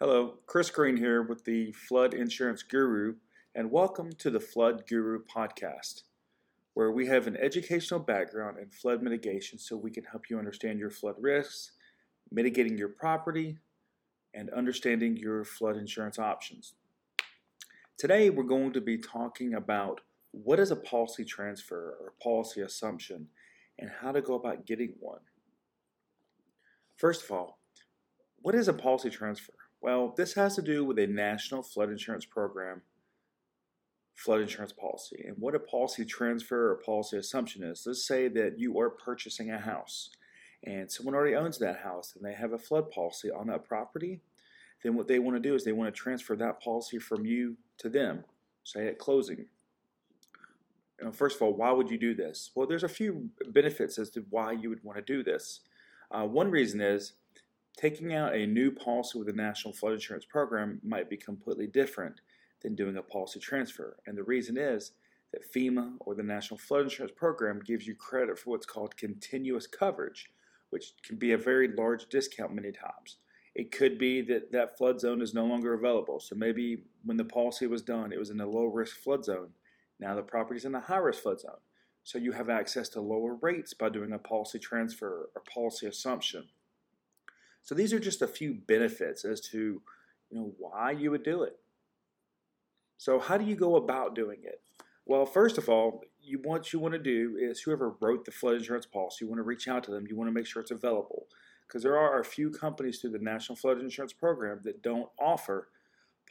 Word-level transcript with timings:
Hello, 0.00 0.38
Chris 0.46 0.70
Green 0.70 0.96
here 0.96 1.22
with 1.22 1.44
the 1.44 1.70
Flood 1.70 2.14
Insurance 2.14 2.64
Guru, 2.64 3.14
and 3.54 3.70
welcome 3.70 4.10
to 4.18 4.28
the 4.28 4.40
Flood 4.40 4.88
Guru 4.88 5.20
podcast, 5.22 6.02
where 6.74 6.90
we 6.90 7.06
have 7.06 7.28
an 7.28 7.36
educational 7.36 8.00
background 8.00 8.58
in 8.58 8.68
flood 8.70 9.04
mitigation 9.04 9.56
so 9.56 9.76
we 9.76 9.92
can 9.92 10.02
help 10.02 10.28
you 10.28 10.36
understand 10.36 10.80
your 10.80 10.90
flood 10.90 11.14
risks, 11.20 11.70
mitigating 12.32 12.76
your 12.76 12.88
property, 12.88 13.56
and 14.34 14.50
understanding 14.50 15.16
your 15.16 15.44
flood 15.44 15.76
insurance 15.76 16.18
options. 16.18 16.74
Today, 17.96 18.30
we're 18.30 18.42
going 18.42 18.72
to 18.72 18.80
be 18.80 18.98
talking 18.98 19.54
about 19.54 20.00
what 20.32 20.58
is 20.58 20.72
a 20.72 20.76
policy 20.76 21.24
transfer 21.24 21.96
or 22.00 22.14
policy 22.20 22.62
assumption 22.62 23.28
and 23.78 23.90
how 24.00 24.10
to 24.10 24.20
go 24.20 24.34
about 24.34 24.66
getting 24.66 24.94
one. 24.98 25.20
First 26.96 27.22
of 27.22 27.30
all, 27.30 27.60
what 28.42 28.56
is 28.56 28.66
a 28.66 28.72
policy 28.72 29.08
transfer? 29.08 29.54
Well, 29.84 30.14
this 30.16 30.32
has 30.32 30.54
to 30.54 30.62
do 30.62 30.82
with 30.82 30.98
a 30.98 31.06
national 31.06 31.62
flood 31.62 31.90
insurance 31.90 32.24
program, 32.24 32.80
flood 34.14 34.40
insurance 34.40 34.72
policy. 34.72 35.26
And 35.28 35.36
what 35.36 35.54
a 35.54 35.58
policy 35.58 36.06
transfer 36.06 36.70
or 36.70 36.76
policy 36.76 37.18
assumption 37.18 37.62
is, 37.62 37.82
let's 37.84 38.08
say 38.08 38.28
that 38.28 38.58
you 38.58 38.80
are 38.80 38.88
purchasing 38.88 39.50
a 39.50 39.58
house 39.58 40.08
and 40.62 40.90
someone 40.90 41.14
already 41.14 41.36
owns 41.36 41.58
that 41.58 41.80
house 41.80 42.14
and 42.16 42.24
they 42.24 42.32
have 42.32 42.54
a 42.54 42.58
flood 42.58 42.90
policy 42.90 43.30
on 43.30 43.48
that 43.48 43.68
property. 43.68 44.22
Then 44.82 44.94
what 44.94 45.06
they 45.06 45.18
want 45.18 45.36
to 45.36 45.48
do 45.48 45.54
is 45.54 45.64
they 45.64 45.72
want 45.72 45.94
to 45.94 46.00
transfer 46.00 46.34
that 46.34 46.62
policy 46.62 46.98
from 46.98 47.26
you 47.26 47.58
to 47.76 47.90
them, 47.90 48.24
say 48.62 48.88
at 48.88 48.98
closing. 48.98 49.44
You 50.98 51.04
know, 51.04 51.12
first 51.12 51.36
of 51.36 51.42
all, 51.42 51.52
why 51.52 51.72
would 51.72 51.90
you 51.90 51.98
do 51.98 52.14
this? 52.14 52.52
Well, 52.54 52.66
there's 52.66 52.84
a 52.84 52.88
few 52.88 53.28
benefits 53.48 53.98
as 53.98 54.08
to 54.12 54.24
why 54.30 54.52
you 54.52 54.70
would 54.70 54.82
want 54.82 54.96
to 54.96 55.04
do 55.04 55.22
this. 55.22 55.60
Uh, 56.10 56.24
one 56.24 56.50
reason 56.50 56.80
is 56.80 57.12
taking 57.76 58.14
out 58.14 58.34
a 58.34 58.46
new 58.46 58.70
policy 58.70 59.18
with 59.18 59.26
the 59.26 59.32
National 59.32 59.74
Flood 59.74 59.94
Insurance 59.94 60.24
Program 60.24 60.80
might 60.82 61.10
be 61.10 61.16
completely 61.16 61.66
different 61.66 62.20
than 62.62 62.74
doing 62.74 62.96
a 62.96 63.02
policy 63.02 63.40
transfer. 63.40 63.96
And 64.06 64.16
the 64.16 64.22
reason 64.22 64.56
is 64.56 64.92
that 65.32 65.52
FEMA 65.52 65.94
or 66.00 66.14
the 66.14 66.22
National 66.22 66.58
Flood 66.58 66.84
Insurance 66.84 67.14
Program 67.16 67.60
gives 67.64 67.86
you 67.86 67.94
credit 67.94 68.38
for 68.38 68.50
what's 68.50 68.66
called 68.66 68.96
continuous 68.96 69.66
coverage, 69.66 70.30
which 70.70 70.92
can 71.04 71.16
be 71.16 71.32
a 71.32 71.38
very 71.38 71.68
large 71.68 72.08
discount 72.08 72.54
many 72.54 72.72
times. 72.72 73.18
It 73.54 73.70
could 73.70 73.98
be 73.98 74.20
that 74.22 74.50
that 74.52 74.76
flood 74.76 75.00
zone 75.00 75.22
is 75.22 75.34
no 75.34 75.44
longer 75.44 75.74
available. 75.74 76.18
So 76.18 76.34
maybe 76.34 76.84
when 77.04 77.16
the 77.16 77.24
policy 77.24 77.66
was 77.66 77.82
done, 77.82 78.12
it 78.12 78.18
was 78.18 78.30
in 78.30 78.40
a 78.40 78.46
low 78.46 78.64
risk 78.64 78.96
flood 78.96 79.24
zone. 79.24 79.50
Now 80.00 80.14
the 80.14 80.22
property 80.22 80.58
is 80.58 80.64
in 80.64 80.74
a 80.74 80.80
high 80.80 80.96
risk 80.96 81.22
flood 81.22 81.40
zone. 81.40 81.60
So 82.02 82.18
you 82.18 82.32
have 82.32 82.50
access 82.50 82.88
to 82.90 83.00
lower 83.00 83.36
rates 83.40 83.72
by 83.72 83.88
doing 83.88 84.12
a 84.12 84.18
policy 84.18 84.58
transfer 84.58 85.30
or 85.34 85.42
policy 85.52 85.86
assumption. 85.86 86.48
So 87.64 87.74
these 87.74 87.92
are 87.92 87.98
just 87.98 88.22
a 88.22 88.28
few 88.28 88.54
benefits 88.54 89.24
as 89.24 89.40
to 89.48 89.82
you 90.30 90.38
know 90.38 90.52
why 90.58 90.92
you 90.92 91.10
would 91.10 91.24
do 91.24 91.42
it. 91.42 91.56
So 92.98 93.18
how 93.18 93.36
do 93.36 93.44
you 93.44 93.56
go 93.56 93.76
about 93.76 94.14
doing 94.14 94.38
it? 94.44 94.60
Well, 95.06 95.26
first 95.26 95.58
of 95.58 95.68
all, 95.68 96.02
you 96.22 96.38
what 96.42 96.72
you 96.72 96.78
want 96.78 96.94
to 96.94 96.98
do 96.98 97.36
is 97.38 97.60
whoever 97.60 97.94
wrote 98.00 98.24
the 98.24 98.30
flood 98.30 98.54
insurance 98.54 98.86
policy, 98.86 99.24
you 99.24 99.28
want 99.28 99.38
to 99.38 99.44
reach 99.44 99.68
out 99.68 99.84
to 99.84 99.90
them. 99.90 100.06
You 100.08 100.16
want 100.16 100.28
to 100.28 100.32
make 100.32 100.46
sure 100.46 100.62
it's 100.62 100.70
available 100.70 101.26
because 101.66 101.82
there 101.82 101.98
are 101.98 102.20
a 102.20 102.24
few 102.24 102.50
companies 102.50 103.00
through 103.00 103.10
the 103.10 103.18
National 103.18 103.56
Flood 103.56 103.80
Insurance 103.80 104.12
Program 104.12 104.60
that 104.64 104.82
don't 104.82 105.08
offer 105.18 105.68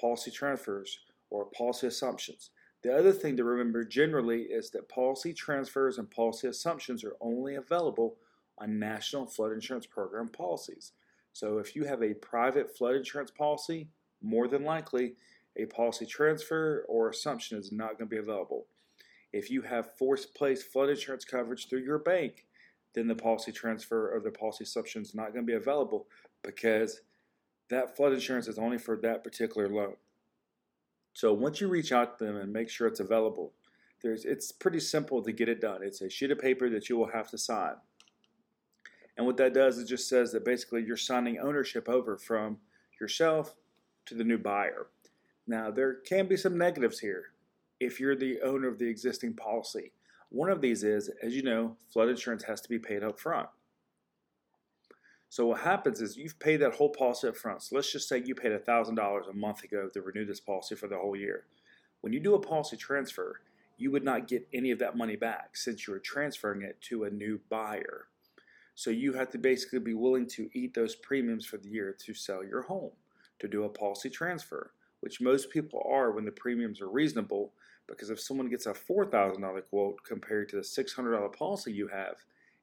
policy 0.00 0.30
transfers 0.30 1.00
or 1.30 1.46
policy 1.46 1.86
assumptions. 1.86 2.50
The 2.82 2.96
other 2.96 3.12
thing 3.12 3.36
to 3.36 3.44
remember 3.44 3.84
generally 3.84 4.42
is 4.42 4.70
that 4.70 4.88
policy 4.88 5.32
transfers 5.32 5.98
and 5.98 6.10
policy 6.10 6.48
assumptions 6.48 7.04
are 7.04 7.16
only 7.20 7.54
available 7.54 8.16
on 8.58 8.78
National 8.78 9.26
Flood 9.26 9.52
Insurance 9.52 9.86
Program 9.86 10.28
policies. 10.28 10.92
So 11.32 11.58
if 11.58 11.74
you 11.74 11.84
have 11.84 12.02
a 12.02 12.14
private 12.14 12.76
flood 12.76 12.94
insurance 12.94 13.30
policy, 13.30 13.88
more 14.22 14.48
than 14.48 14.64
likely 14.64 15.14
a 15.56 15.66
policy 15.66 16.06
transfer 16.06 16.84
or 16.88 17.10
assumption 17.10 17.58
is 17.58 17.72
not 17.72 17.98
going 17.98 18.08
to 18.08 18.14
be 18.14 18.18
available. 18.18 18.66
If 19.32 19.50
you 19.50 19.62
have 19.62 19.96
forced 19.96 20.34
place 20.34 20.62
flood 20.62 20.90
insurance 20.90 21.24
coverage 21.24 21.68
through 21.68 21.80
your 21.80 21.98
bank, 21.98 22.46
then 22.94 23.08
the 23.08 23.14
policy 23.14 23.52
transfer 23.52 24.14
or 24.14 24.20
the 24.20 24.30
policy 24.30 24.64
assumption 24.64 25.02
is 25.02 25.14
not 25.14 25.32
going 25.32 25.46
to 25.46 25.50
be 25.50 25.56
available 25.56 26.06
because 26.42 27.00
that 27.70 27.96
flood 27.96 28.12
insurance 28.12 28.48
is 28.48 28.58
only 28.58 28.78
for 28.78 28.96
that 28.98 29.24
particular 29.24 29.68
loan. 29.68 29.94
So 31.14 31.32
once 31.32 31.60
you 31.60 31.68
reach 31.68 31.92
out 31.92 32.18
to 32.18 32.24
them 32.24 32.36
and 32.36 32.52
make 32.52 32.68
sure 32.68 32.86
it's 32.86 33.00
available, 33.00 33.52
there's 34.02 34.24
it's 34.24 34.52
pretty 34.52 34.80
simple 34.80 35.22
to 35.22 35.32
get 35.32 35.48
it 35.48 35.60
done. 35.60 35.82
It's 35.82 36.00
a 36.02 36.10
sheet 36.10 36.30
of 36.30 36.38
paper 36.38 36.68
that 36.70 36.88
you 36.88 36.96
will 36.96 37.08
have 37.08 37.30
to 37.30 37.38
sign. 37.38 37.74
And 39.16 39.26
what 39.26 39.36
that 39.36 39.54
does 39.54 39.78
is 39.78 39.88
just 39.88 40.08
says 40.08 40.32
that 40.32 40.44
basically 40.44 40.84
you're 40.84 40.96
signing 40.96 41.38
ownership 41.38 41.88
over 41.88 42.16
from 42.16 42.58
yourself 43.00 43.54
to 44.06 44.14
the 44.14 44.24
new 44.24 44.38
buyer. 44.38 44.86
Now, 45.46 45.70
there 45.70 45.94
can 45.94 46.26
be 46.26 46.36
some 46.36 46.56
negatives 46.56 47.00
here 47.00 47.32
if 47.80 48.00
you're 48.00 48.16
the 48.16 48.40
owner 48.42 48.68
of 48.68 48.78
the 48.78 48.88
existing 48.88 49.34
policy. 49.34 49.92
One 50.30 50.48
of 50.48 50.60
these 50.60 50.82
is, 50.82 51.10
as 51.22 51.34
you 51.34 51.42
know, 51.42 51.76
flood 51.92 52.08
insurance 52.08 52.44
has 52.44 52.60
to 52.62 52.68
be 52.68 52.78
paid 52.78 53.02
up 53.02 53.20
front. 53.20 53.48
So 55.28 55.46
what 55.46 55.60
happens 55.60 56.00
is 56.00 56.16
you've 56.16 56.38
paid 56.38 56.58
that 56.58 56.74
whole 56.74 56.90
policy 56.90 57.28
up 57.28 57.36
front. 57.36 57.62
So 57.62 57.74
let's 57.74 57.90
just 57.90 58.08
say 58.08 58.22
you 58.24 58.34
paid 58.34 58.52
$1,000 58.52 59.30
a 59.30 59.32
month 59.32 59.64
ago 59.64 59.88
to 59.88 60.02
renew 60.02 60.24
this 60.24 60.40
policy 60.40 60.74
for 60.74 60.88
the 60.88 60.98
whole 60.98 61.16
year. 61.16 61.44
When 62.02 62.12
you 62.12 62.20
do 62.20 62.34
a 62.34 62.40
policy 62.40 62.76
transfer, 62.76 63.40
you 63.78 63.90
would 63.90 64.04
not 64.04 64.28
get 64.28 64.46
any 64.52 64.70
of 64.70 64.78
that 64.80 64.96
money 64.96 65.16
back 65.16 65.56
since 65.56 65.86
you're 65.86 65.98
transferring 65.98 66.62
it 66.62 66.80
to 66.82 67.04
a 67.04 67.10
new 67.10 67.40
buyer. 67.48 68.08
So 68.74 68.90
you 68.90 69.12
have 69.12 69.30
to 69.30 69.38
basically 69.38 69.80
be 69.80 69.94
willing 69.94 70.26
to 70.28 70.48
eat 70.54 70.74
those 70.74 70.94
premiums 70.94 71.46
for 71.46 71.58
the 71.58 71.68
year 71.68 71.96
to 72.04 72.14
sell 72.14 72.44
your 72.44 72.62
home, 72.62 72.92
to 73.38 73.48
do 73.48 73.64
a 73.64 73.68
policy 73.68 74.10
transfer, 74.10 74.72
which 75.00 75.20
most 75.20 75.50
people 75.50 75.82
are 75.88 76.12
when 76.12 76.24
the 76.24 76.32
premiums 76.32 76.80
are 76.80 76.88
reasonable. 76.88 77.52
Because 77.88 78.10
if 78.10 78.20
someone 78.20 78.48
gets 78.48 78.66
a 78.66 78.72
$4,000 78.72 79.68
quote 79.68 80.02
compared 80.04 80.48
to 80.50 80.56
the 80.56 80.62
$600 80.62 81.36
policy 81.36 81.72
you 81.72 81.88
have, 81.88 82.16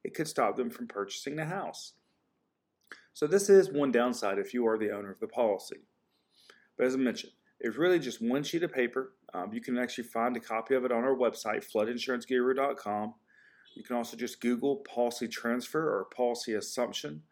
it 0.03 0.13
could 0.13 0.27
stop 0.27 0.55
them 0.55 0.69
from 0.69 0.87
purchasing 0.87 1.35
the 1.35 1.45
house. 1.45 1.93
So 3.13 3.27
this 3.27 3.49
is 3.49 3.69
one 3.69 3.91
downside 3.91 4.39
if 4.39 4.53
you 4.53 4.65
are 4.67 4.77
the 4.77 4.91
owner 4.91 5.11
of 5.11 5.19
the 5.19 5.27
policy. 5.27 5.81
But 6.77 6.87
as 6.87 6.95
I 6.95 6.97
mentioned, 6.97 7.33
it's 7.59 7.77
really 7.77 7.99
just 7.99 8.21
one 8.21 8.43
sheet 8.43 8.63
of 8.63 8.71
paper. 8.71 9.13
Um, 9.33 9.53
you 9.53 9.59
can 9.59 9.77
actually 9.77 10.05
find 10.05 10.35
a 10.37 10.39
copy 10.39 10.75
of 10.75 10.85
it 10.85 10.91
on 10.91 11.03
our 11.03 11.15
website, 11.15 11.65
floodinsuranceguru.com. 11.69 13.13
You 13.79 13.85
can 13.85 13.95
also 13.95 14.17
just 14.17 14.41
Google 14.41 14.75
policy 14.75 15.25
transfer 15.25 15.79
or 15.79 16.03
policy 16.03 16.53
assumption 16.53 17.23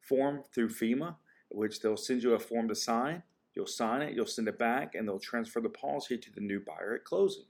form 0.00 0.44
through 0.54 0.68
FEMA, 0.68 1.16
which 1.48 1.80
they'll 1.80 1.96
send 1.96 2.22
you 2.22 2.34
a 2.34 2.38
form 2.38 2.68
to 2.68 2.76
sign. 2.76 3.24
You'll 3.56 3.66
sign 3.66 4.02
it, 4.02 4.14
you'll 4.14 4.26
send 4.26 4.46
it 4.46 4.56
back, 4.56 4.94
and 4.94 5.08
they'll 5.08 5.18
transfer 5.18 5.60
the 5.60 5.68
policy 5.68 6.16
to 6.16 6.30
the 6.30 6.40
new 6.40 6.60
buyer 6.60 6.94
at 6.94 7.02
closing. 7.02 7.46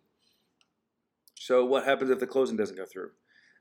So, 1.35 1.67
what 1.67 1.85
happens 1.85 2.09
if 2.09 2.19
the 2.19 2.27
closing 2.27 2.57
doesn't 2.57 2.79
go 2.79 2.87
through? 2.87 3.11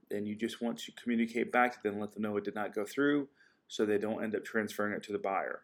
Then 0.09 0.25
you 0.25 0.33
just 0.33 0.61
want 0.61 0.77
to 0.79 0.93
communicate 0.93 1.51
back 1.51 1.73
to 1.73 1.83
them, 1.83 1.99
let 1.99 2.13
them 2.13 2.23
know 2.23 2.37
it 2.37 2.45
did 2.45 2.55
not 2.55 2.73
go 2.73 2.85
through, 2.85 3.27
so 3.67 3.85
they 3.85 3.97
don't 3.97 4.23
end 4.23 4.33
up 4.33 4.45
transferring 4.45 4.93
it 4.93 5.03
to 5.03 5.11
the 5.11 5.19
buyer. 5.19 5.63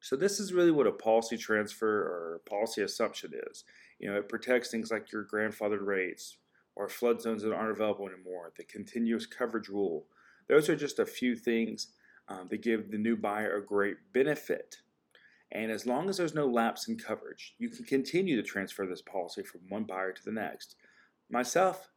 So, 0.00 0.16
this 0.16 0.40
is 0.40 0.52
really 0.52 0.72
what 0.72 0.88
a 0.88 0.92
policy 0.92 1.36
transfer 1.36 1.88
or 1.88 2.40
policy 2.48 2.82
assumption 2.82 3.30
is. 3.48 3.62
You 4.00 4.10
know, 4.10 4.18
it 4.18 4.28
protects 4.28 4.72
things 4.72 4.90
like 4.90 5.12
your 5.12 5.24
grandfathered 5.24 5.86
rates, 5.86 6.36
or 6.76 6.88
flood 6.88 7.20
zones 7.20 7.42
that 7.42 7.52
aren't 7.52 7.70
available 7.70 8.08
anymore, 8.08 8.52
the 8.56 8.64
continuous 8.64 9.26
coverage 9.26 9.68
rule. 9.68 10.06
Those 10.48 10.68
are 10.68 10.76
just 10.76 10.98
a 10.98 11.06
few 11.06 11.36
things 11.36 11.88
um, 12.28 12.48
that 12.50 12.62
give 12.62 12.90
the 12.90 12.98
new 12.98 13.16
buyer 13.16 13.56
a 13.56 13.64
great 13.64 13.96
benefit. 14.12 14.76
And 15.52 15.70
as 15.70 15.84
long 15.84 16.08
as 16.08 16.16
there's 16.16 16.34
no 16.34 16.46
lapse 16.46 16.88
in 16.88 16.96
coverage, 16.96 17.54
you 17.58 17.68
can 17.68 17.84
continue 17.84 18.36
to 18.36 18.42
transfer 18.42 18.86
this 18.86 19.02
policy 19.02 19.42
from 19.42 19.62
one 19.68 19.84
buyer 19.84 20.12
to 20.12 20.24
the 20.24 20.32
next. 20.32 20.76
Myself, 21.28 21.88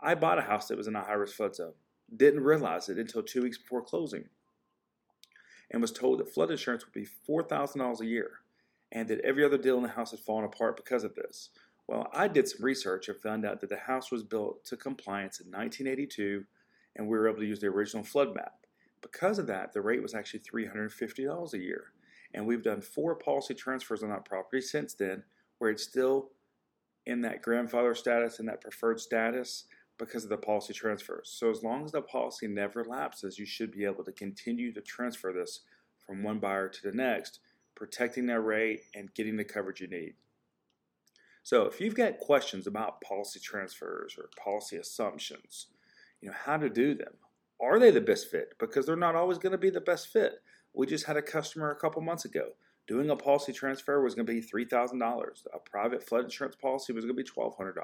I 0.00 0.14
bought 0.14 0.38
a 0.38 0.42
house 0.42 0.68
that 0.68 0.78
was 0.78 0.86
in 0.86 0.96
a 0.96 1.02
high 1.02 1.14
risk 1.14 1.36
flood 1.36 1.56
zone. 1.56 1.74
Didn't 2.14 2.44
realize 2.44 2.88
it 2.88 2.98
until 2.98 3.22
two 3.22 3.42
weeks 3.42 3.58
before 3.58 3.82
closing. 3.82 4.24
And 5.70 5.80
was 5.80 5.92
told 5.92 6.20
that 6.20 6.32
flood 6.32 6.50
insurance 6.50 6.84
would 6.84 6.92
be 6.92 7.08
$4,000 7.28 8.00
a 8.00 8.06
year 8.06 8.30
and 8.92 9.08
that 9.08 9.20
every 9.20 9.44
other 9.44 9.56
deal 9.56 9.78
in 9.78 9.82
the 9.82 9.88
house 9.88 10.10
had 10.10 10.20
fallen 10.20 10.44
apart 10.44 10.76
because 10.76 11.02
of 11.02 11.14
this. 11.14 11.48
Well, 11.92 12.08
I 12.14 12.26
did 12.26 12.48
some 12.48 12.64
research 12.64 13.10
and 13.10 13.18
found 13.18 13.44
out 13.44 13.60
that 13.60 13.68
the 13.68 13.76
house 13.76 14.10
was 14.10 14.22
built 14.22 14.64
to 14.64 14.78
compliance 14.78 15.40
in 15.40 15.48
1982 15.48 16.42
and 16.96 17.06
we 17.06 17.18
were 17.18 17.28
able 17.28 17.40
to 17.40 17.46
use 17.46 17.60
the 17.60 17.66
original 17.66 18.02
flood 18.02 18.34
map. 18.34 18.64
Because 19.02 19.38
of 19.38 19.46
that, 19.48 19.74
the 19.74 19.82
rate 19.82 20.00
was 20.00 20.14
actually 20.14 20.40
$350 20.40 21.52
a 21.52 21.58
year. 21.58 21.92
And 22.32 22.46
we've 22.46 22.62
done 22.62 22.80
four 22.80 23.14
policy 23.16 23.52
transfers 23.52 24.02
on 24.02 24.08
that 24.08 24.24
property 24.24 24.62
since 24.62 24.94
then 24.94 25.22
where 25.58 25.70
it's 25.70 25.82
still 25.82 26.30
in 27.04 27.20
that 27.22 27.42
grandfather 27.42 27.94
status 27.94 28.38
and 28.38 28.48
that 28.48 28.62
preferred 28.62 28.98
status 28.98 29.64
because 29.98 30.24
of 30.24 30.30
the 30.30 30.38
policy 30.38 30.72
transfers. 30.72 31.28
So 31.30 31.50
as 31.50 31.62
long 31.62 31.84
as 31.84 31.92
the 31.92 32.00
policy 32.00 32.48
never 32.48 32.86
lapses, 32.86 33.38
you 33.38 33.44
should 33.44 33.70
be 33.70 33.84
able 33.84 34.04
to 34.04 34.12
continue 34.12 34.72
to 34.72 34.80
transfer 34.80 35.30
this 35.30 35.60
from 36.06 36.22
one 36.22 36.38
buyer 36.38 36.70
to 36.70 36.82
the 36.90 36.96
next, 36.96 37.40
protecting 37.74 38.24
that 38.28 38.40
rate 38.40 38.84
and 38.94 39.12
getting 39.12 39.36
the 39.36 39.44
coverage 39.44 39.82
you 39.82 39.88
need. 39.88 40.14
So 41.42 41.64
if 41.64 41.80
you've 41.80 41.94
got 41.94 42.18
questions 42.18 42.66
about 42.66 43.00
policy 43.00 43.40
transfers 43.40 44.16
or 44.16 44.30
policy 44.42 44.76
assumptions, 44.76 45.66
you 46.20 46.28
know, 46.28 46.36
how 46.44 46.56
to 46.56 46.70
do 46.70 46.94
them, 46.94 47.14
are 47.60 47.78
they 47.78 47.90
the 47.90 48.00
best 48.00 48.30
fit? 48.30 48.54
Because 48.58 48.86
they're 48.86 48.96
not 48.96 49.16
always 49.16 49.38
going 49.38 49.52
to 49.52 49.58
be 49.58 49.70
the 49.70 49.80
best 49.80 50.08
fit. 50.08 50.34
We 50.72 50.86
just 50.86 51.06
had 51.06 51.16
a 51.16 51.22
customer 51.22 51.70
a 51.70 51.76
couple 51.76 52.00
months 52.02 52.24
ago. 52.24 52.50
Doing 52.88 53.10
a 53.10 53.16
policy 53.16 53.52
transfer 53.52 54.02
was 54.02 54.14
going 54.14 54.26
to 54.26 54.32
be 54.32 54.42
$3,000. 54.42 55.46
A 55.54 55.58
private 55.58 56.02
flood 56.02 56.24
insurance 56.24 56.56
policy 56.56 56.92
was 56.92 57.04
going 57.04 57.16
to 57.16 57.22
be 57.22 57.28
$1,200. 57.28 57.74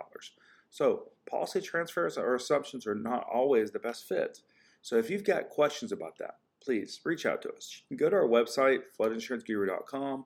So, 0.71 1.11
policy 1.29 1.61
transfers 1.61 2.19
or 2.19 2.35
assumptions 2.35 2.87
are 2.87 2.95
not 2.95 3.25
always 3.33 3.71
the 3.71 3.79
best 3.79 4.09
fit. 4.09 4.41
So, 4.83 4.97
if 4.97 5.09
you've 5.09 5.25
got 5.25 5.49
questions 5.49 5.93
about 5.93 6.19
that, 6.19 6.39
please 6.61 7.01
reach 7.05 7.27
out 7.27 7.43
to 7.43 7.53
us. 7.53 7.83
You 7.89 7.97
can 7.97 8.05
go 8.05 8.11
to 8.11 8.17
our 8.17 8.29
website, 8.29 8.81
floodinsuranceguru.com, 8.99 10.25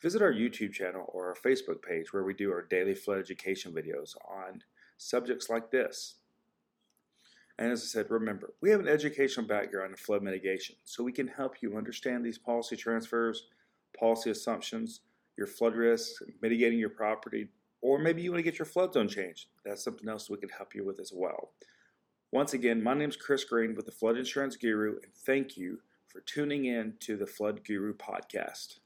visit 0.00 0.22
our 0.22 0.32
YouTube 0.32 0.72
channel 0.72 1.10
or 1.12 1.28
our 1.28 1.34
Facebook 1.34 1.82
page 1.82 2.12
where 2.12 2.24
we 2.24 2.34
do 2.34 2.52
our 2.52 2.62
daily 2.62 2.94
flood 2.94 3.18
education 3.18 3.72
videos 3.72 4.16
on 4.28 4.62
subjects 4.96 5.50
like 5.50 5.70
this. 5.70 6.16
And 7.58 7.70
as 7.70 7.82
I 7.82 7.86
said, 7.86 8.10
remember, 8.10 8.54
we 8.62 8.70
have 8.70 8.80
an 8.80 8.88
educational 8.88 9.46
background 9.46 9.90
in 9.90 9.96
flood 9.96 10.22
mitigation, 10.22 10.76
so 10.84 11.04
we 11.04 11.12
can 11.12 11.28
help 11.28 11.56
you 11.60 11.76
understand 11.76 12.24
these 12.24 12.38
policy 12.38 12.74
transfers, 12.74 13.48
policy 13.98 14.30
assumptions, 14.30 15.00
your 15.36 15.46
flood 15.46 15.74
risks, 15.74 16.22
mitigating 16.40 16.78
your 16.78 16.88
property, 16.88 17.48
or 17.82 17.98
maybe 17.98 18.22
you 18.22 18.30
want 18.30 18.38
to 18.38 18.50
get 18.50 18.58
your 18.58 18.66
flood 18.66 18.94
zone 18.94 19.08
changed. 19.08 19.48
That's 19.64 19.84
something 19.84 20.08
else 20.08 20.30
we 20.30 20.38
can 20.38 20.48
help 20.48 20.74
you 20.74 20.84
with 20.84 21.00
as 21.00 21.12
well. 21.14 21.50
Once 22.32 22.54
again, 22.54 22.82
my 22.82 22.94
name 22.94 23.10
is 23.10 23.16
Chris 23.16 23.44
Green 23.44 23.74
with 23.74 23.86
the 23.86 23.92
Flood 23.92 24.16
Insurance 24.16 24.56
Guru, 24.56 24.98
and 25.02 25.12
thank 25.26 25.56
you 25.56 25.80
for 26.06 26.20
tuning 26.20 26.66
in 26.66 26.94
to 27.00 27.16
the 27.16 27.26
Flood 27.26 27.64
Guru 27.64 27.94
podcast. 27.94 28.78